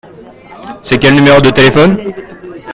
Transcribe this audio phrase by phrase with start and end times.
[0.81, 1.95] C'est quel numéro de téléphone?